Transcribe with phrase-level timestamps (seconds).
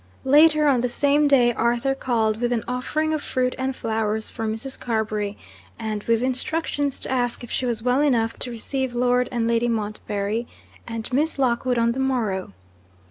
[0.25, 4.47] Later on the same day, Arthur called with an offering of fruit and flowers for
[4.47, 4.79] Mrs.
[4.79, 5.37] Carbury,
[5.77, 9.67] and with instructions to ask if she was well enough to receive Lord and Lady
[9.67, 10.47] Montbarry
[10.87, 12.51] and Miss Lockwood on the morrow.